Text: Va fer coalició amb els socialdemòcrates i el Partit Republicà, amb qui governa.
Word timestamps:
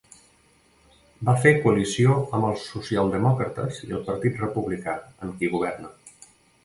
Va 1.27 1.35
fer 1.43 1.51
coalició 1.65 2.15
amb 2.37 2.47
els 2.49 2.65
socialdemòcrates 2.77 3.83
i 3.89 3.93
el 3.99 4.03
Partit 4.09 4.41
Republicà, 4.45 4.97
amb 5.27 5.37
qui 5.41 5.53
governa. 5.59 5.93